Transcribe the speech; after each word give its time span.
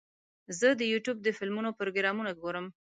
زه 0.59 0.67
د 0.79 0.81
یوټیوب 0.91 1.17
د 1.23 1.27
فلمونو 1.37 1.69
پروګرامونه 1.79 2.31
ګورم. 2.41 2.65